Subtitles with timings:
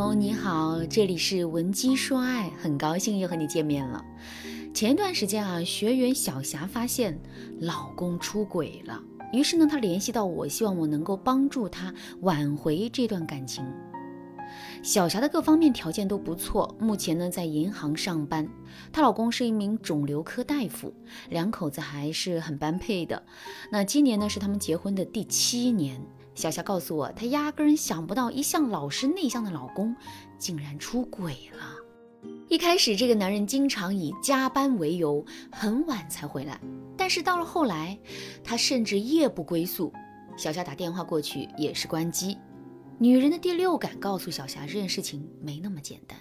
[0.00, 4.02] 朋友你好，这里是文姬说爱，很高兴又和你见面了。
[4.72, 7.20] 前一段时间啊，学员小霞发现
[7.60, 8.98] 老公出轨了，
[9.30, 11.92] 于是呢，她联系到我，希望我能够帮助她
[12.22, 13.62] 挽回这段感情。
[14.82, 18.48] 小霞的各方面条件都不错，目前呢在银行上班，
[18.90, 20.94] 她老公是一名肿瘤科大夫，
[21.28, 23.22] 两口子还是很般配的。
[23.70, 26.00] 那今年呢是他们结婚的第七年。
[26.34, 29.94] 小霞告诉我，她压根想不到，一向老实内向的老公
[30.38, 31.76] 竟然出轨了。
[32.48, 36.60] 一开始，这个男人经常以加班为由，很晚才回来。
[36.96, 37.98] 但是到了后来，
[38.42, 39.92] 他甚至夜不归宿。
[40.36, 42.36] 小霞打电话过去也是关机。
[42.98, 46.18] 女人的第六感告诉小霞，这件事情没那么简单。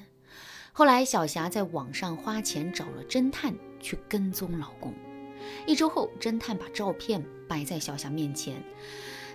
[0.71, 4.94] 后来，小霞在网上花钱找了侦探去跟踪老公。
[5.66, 8.61] 一周后，侦探把照片摆在小霞面前。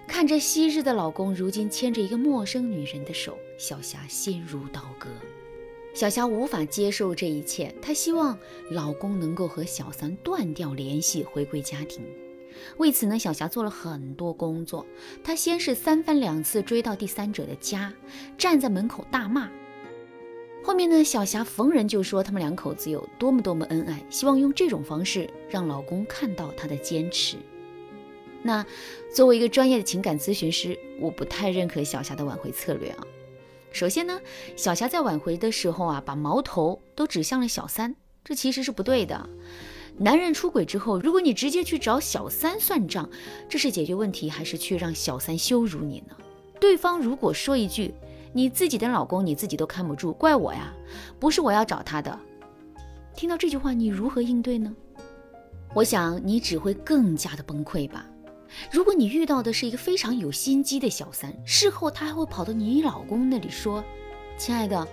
[0.07, 5.09] 看着昔日的老公，如今牵着一个陌生女人的手，小霞心如刀割。
[5.93, 8.39] 小霞无法接受这一切，她希望
[8.71, 12.05] 老公能够和小三断掉联系，回归家庭。
[12.77, 14.87] 为此呢，小霞做了很多工作。
[15.23, 17.93] 她先是三番两次追到第三者的家，
[18.39, 19.51] 站在门口大骂。
[20.63, 27.37] 后面呢，小霞逢人就说他们两口子有多么多么恩爱，希望用这种方式让老公看到她的坚持。
[28.47, 28.65] 那
[29.11, 33.07] 作为一个专业的情感咨询师，我不太认可小霞的挽回策略啊。
[33.73, 34.21] 首先呢，
[34.55, 39.29] 小霞在挽回的时候啊，把矛头都指向了小三，这其实是不对的。
[39.97, 43.09] 男人出轨之后，如果你直接去找小三算账，
[43.49, 46.15] 这是解决问题还是去让小三羞辱你呢？
[46.61, 47.95] 对方如果说一句
[48.35, 50.71] “你自己的老公你自己都看不住，怪我呀，
[51.19, 52.19] 不是我要找他的”，
[53.17, 54.75] 听到这句话你如何应对呢？
[55.73, 58.07] 我想你只会更加的崩溃吧。
[58.71, 63.83] 如果你遇到的是一个非常有心机的小三，事后他还会跑到你老公那里说
[64.39, 64.87] ：“亲爱的，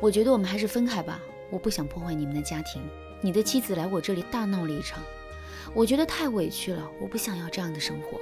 [0.00, 2.82] 我觉得我们还是分开吧，我不想破坏你们的家庭。
[3.20, 5.02] 你的妻子来我这里大闹了一场，
[5.74, 8.20] 我觉得太委屈了，我不想要这样的生活。”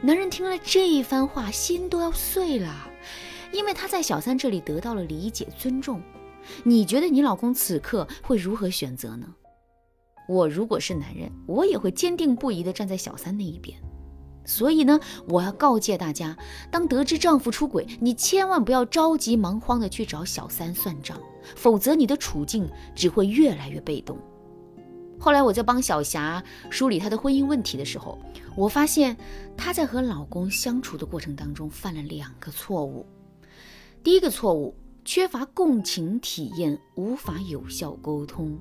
[0.00, 2.90] 男人听了这一番话，心都要碎了，
[3.52, 6.00] 因为他在小三这里得到了理解、尊重。
[6.62, 9.26] 你觉得你老公此刻会如何选择呢？
[10.26, 13.76] 我如果是男人，我也会坚定不移地站在小三那一边。
[14.46, 16.36] 所以呢，我要告诫大家，
[16.70, 21.18] 当得知丈夫出轨，你千万不要着急忙慌地去找小三算账，
[21.56, 24.18] 否则你的处境只会越来越被动。
[25.18, 28.18] 后来我在帮小霞梳理她的婚姻问题的时候，
[28.54, 29.16] 我发现
[29.56, 33.06] 她在和老公相处的过程当中犯了两个错误。
[34.02, 34.74] 第一个错误，
[35.06, 38.58] 缺乏共情体验，无法有效沟通。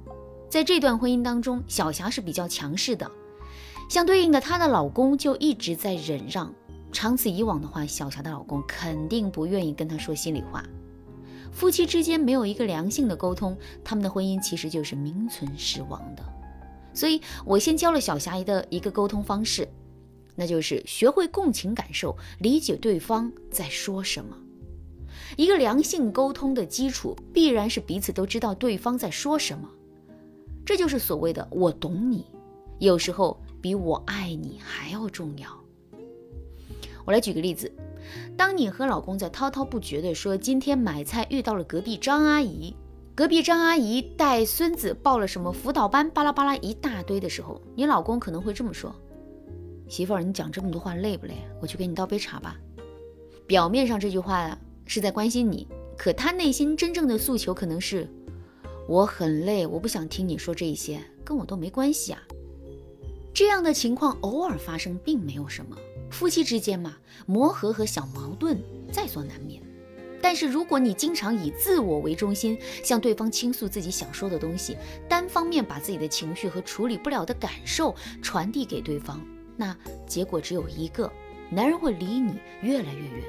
[0.53, 3.09] 在这段婚姻当中，小霞是比较强势的，
[3.89, 6.53] 相对应的，她的老公就一直在忍让。
[6.91, 10.63] 长此以往的话，小霞的老公肯定不愿意跟她说心里话。
[11.51, 16.23] 夫妻之间没有一个良性的沟通，他们的婚姻其实就是名存实亡的。
[16.93, 19.67] 所以我先教了小霞的一个沟通方式，
[20.35, 24.37] 那就是学会共情感受，理解对方在说什么。
[25.35, 29.67] 一个良性沟通的基础，必然是彼此都知道对方在说什么。
[30.65, 32.25] 这就是所谓的“我懂你”，
[32.79, 35.47] 有时候比我爱你还要重要。
[37.05, 37.71] 我来举个例子：
[38.37, 42.73] 当你和老公在滔滔不绝地说今天买菜遇到了隔壁张阿姨，
[43.13, 48.95] 隔壁张阿姨带孙子报了什么辅导班，巴拉巴拉一大堆的时候，你老公可能会这么说
[49.89, 51.33] ：“媳妇儿，你讲这么多话累不累？
[51.61, 52.57] 我去给你倒杯茶吧。”
[53.45, 58.09] 表面上这句话是在关心你，可他内心真正的诉求可能是。
[58.87, 62.21] 我很累，我不想听你说这些，跟我都没关系啊。
[63.33, 65.77] 这样的情况偶尔发生，并没有什么。
[66.11, 68.61] 夫妻之间嘛，磨合和小矛盾
[68.91, 69.63] 在所难免。
[70.21, 74.77] 但是如果你经常以自我为中心，向对方倾诉自己想说的东西，
[75.09, 79.19] 单方面把自己的情绪和处理不了的感受传递给对方，
[79.57, 81.11] 那结果只有一个：
[81.49, 83.23] 男人会离你越来越远。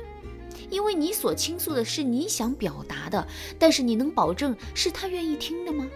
[0.71, 3.27] 因为你所倾诉的是你想表达的，
[3.59, 5.89] 但是你能保证是他愿意听的吗？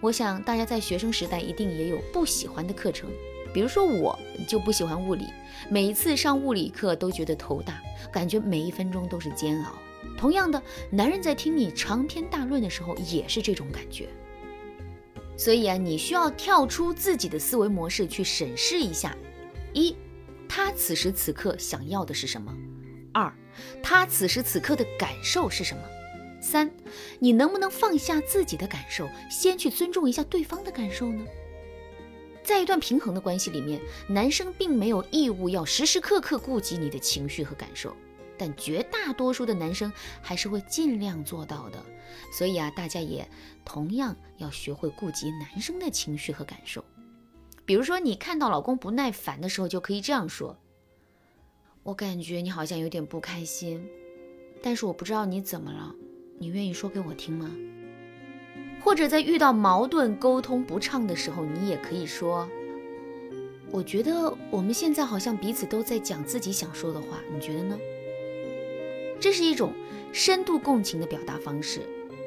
[0.00, 3.08] 我想大家在学生时代一定也有不喜欢的课程，
[3.54, 4.18] 比如说我
[4.48, 5.26] 就不喜欢物理，
[5.70, 7.80] 每一次上物理课都觉得头大，
[8.12, 9.72] 感觉每一分钟都是煎熬。
[10.18, 10.60] 同样的，
[10.90, 14.08] 男人在听你长篇大论的时候也是这种感觉。
[15.36, 19.16] 所以啊，你需要跳出自己的思维模式去审视一下：
[19.72, 19.96] 一，
[20.48, 22.52] 他此时此刻想要的是什么？
[23.12, 23.32] 二，
[23.82, 25.82] 他此时此刻的感受是什么？
[26.40, 26.70] 三，
[27.18, 31.24] 你能不能放下自己的感受，先去尊重一下对方的感受呢？
[32.42, 37.94] 在一段平衡的关系里面，男生并没有义务要时时刻刻顾及你的情绪和感受，
[38.36, 41.80] 但绝大多数的男生还是会尽量做到的。
[42.32, 43.28] 所以啊，大家也
[43.64, 46.84] 同样要学会顾及男生的情绪和感受。
[47.64, 50.58] 比如说，你看到老公不耐烦的时候，就可以这样说
[51.84, 53.84] ：“我感觉你好像有点不开心，
[54.62, 55.92] 但是我不知道你怎么了，
[56.38, 57.50] 你愿意说给我听吗？”
[58.80, 62.48] 或者在遇到矛盾、沟通不畅的时候，你也可以说
[63.72, 67.76] ：“我觉得我们现在好像彼此都在讲自己想说的话，你觉得呢？”
[69.18, 69.72] 这是一种
[70.12, 71.80] 深度共情的表达方式，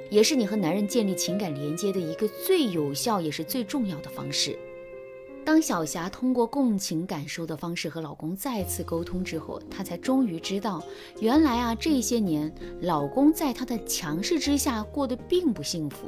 [0.09, 4.59] 也是你和男人建立情感连接的一个最有效也是最重要的方式。
[5.45, 10.83] 当小霞通过共情感受的方式和老公再次沟通之后，她才终于知道，
[11.19, 12.51] 原来啊这些年
[12.81, 16.07] 老公在她的强势之下过得并不幸福，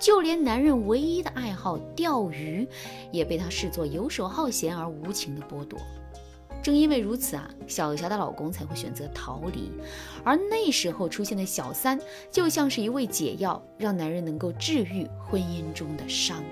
[0.00, 2.66] 就连男人唯一的爱好钓鱼，
[3.12, 5.78] 也被她视作游手好闲而无情的剥夺。
[6.62, 9.70] 正因为如此啊，小霞的老公才会选择逃离，
[10.24, 16.42] 而那时候出现的小三，就像是一味解药，让男人能够治愈婚姻中的伤。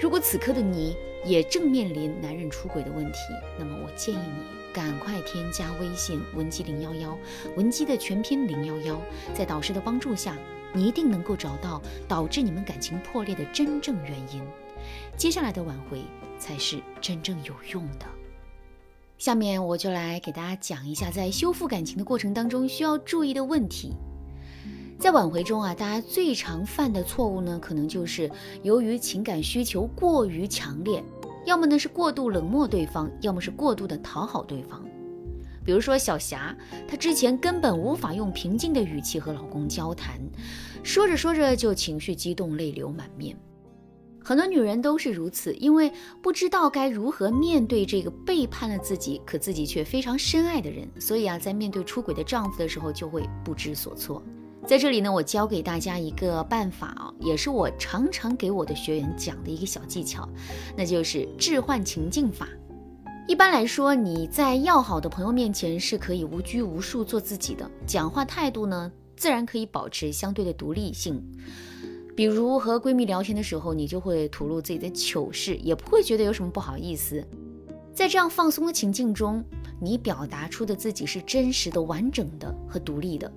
[0.00, 3.18] 如果此刻的你也正面临男人出轨的问题，
[3.58, 7.18] 那么我建议你赶快添加微信文姬零幺幺，
[7.54, 8.98] 文姬的全拼零幺幺，
[9.34, 10.38] 在导师的帮助下，
[10.72, 14.42] 你一定能够找到导致你们感情破裂的真正原因，
[15.18, 16.00] 接下来的挽回
[16.38, 18.06] 才是真正有用的。
[19.18, 23.92] 下面我就来给大家讲一下，在修复感情的过程当中需要注意的问题。
[25.00, 28.30] 在挽回中啊，大家最常犯的错误呢，可能就是
[28.62, 31.02] 由于情感需求过于强烈，
[31.46, 34.84] 要么呢是过度冷漠对方，要么是过度的讨好对方。
[35.64, 36.54] 比如说小霞，
[36.86, 40.20] 她之前根本无法用平静的语气和老公交谈，
[40.82, 43.34] 说着说着就情绪激动，泪流满面。
[44.22, 54.22] 很多女人都是如此，因为不知道该如何面对这个背叛了自己，可自己却非常深爱的人，所以啊，在面对出轨的丈夫的时候，就会不知所措。
[54.66, 60.28] 在这里呢，我教给大家一个办法啊，也是我常常给我的学员讲的一个小技巧，
[60.76, 62.48] 那就是置换情境法。
[63.26, 71.20] 一般来说，你在要好的朋友面前是可以无拘无束做自己的，讲话态度呢，自然可以保持相对的独立性。
[72.14, 77.24] 比如和闺蜜聊天的时候，你就会吐露自己的糗事，也不会觉得有什么不好意思。
[77.94, 79.42] 在这样放松的情境中，
[79.80, 83.30] 你表达出的自己是真实的、完整的和独立的。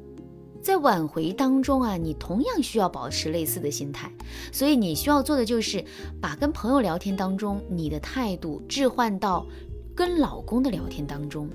[0.63, 4.09] 在挽回当中啊，你同样需要保持类似的心态，
[4.51, 5.83] 所以你需要做的就是
[6.21, 9.45] 把跟朋友聊天当中你的态度置换到
[9.93, 11.49] 跟老公的聊天当中。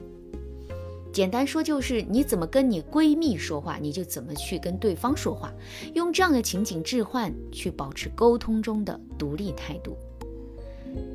[1.10, 5.50] 简单说就是你怎么跟你闺蜜说话，你就怎么去跟对方说话，
[5.94, 9.96] 用这样的情景置换去保持沟通中的独立态度。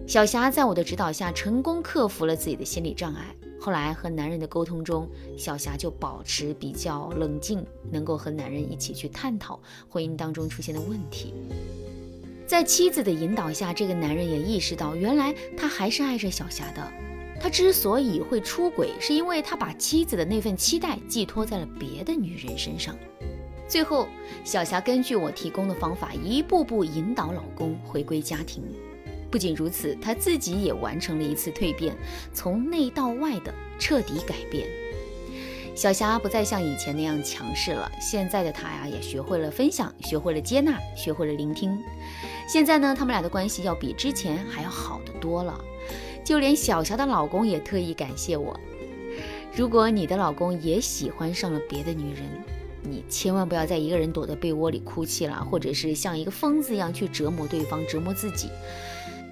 [0.07, 3.35] 小霞在我的指导下成功克服了自己的心理障碍。
[3.59, 11.33] 后来和男人的沟通中，小霞就保持比较冷静，能够和男人一起去探讨婚姻当中出现的问题。
[12.45, 16.91] 在妻子的引导下，这个男人也意识到，原来他还是爱着小霞的。
[17.39, 22.93] 他之所以会出轨，是因为他把妻子的那份期待寄托在了别的女人身上。
[23.67, 24.07] 最后，
[24.43, 28.61] 小霞根据我提供的方法，一步步引导老公回归家庭。
[29.33, 31.95] 不仅如此，她自己也完成了一次蜕变，
[32.31, 34.67] 从内到外的彻底改变。
[35.73, 41.75] 小霞不再像以前那样强势了，现在的她呀，也学会了分享，学会了接纳，学会了聆听。
[42.47, 45.59] 现在呢，他们俩的关系要比之前还要好得多了。
[46.23, 48.55] 就连小霞的老公也特意感谢我。
[49.55, 52.23] 如果你的老公也喜欢上了别的女人，
[52.83, 58.47] 你千万不要再一个人躲在被窝里哭泣了，或者是像一个疯子一样去折磨对方，折磨自己。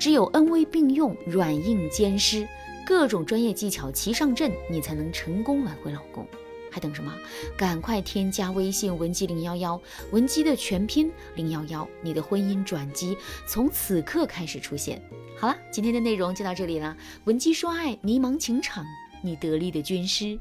[0.02, 2.48] 只有恩威并用，软硬兼施，
[2.84, 6.26] 各种专业技巧齐上阵，你才能成功挽回老公。
[6.72, 7.14] 还等什么？
[7.56, 9.80] 赶快添加微信文姬零幺幺，
[10.10, 13.16] 文姬的全拼零幺幺，你的婚姻转机
[13.46, 15.00] 从此刻开始出现。
[15.38, 16.98] 好了，今天的内容就到这里了。
[17.26, 18.84] 文姬说爱，迷茫情场，
[19.22, 20.40] 你得力的军师。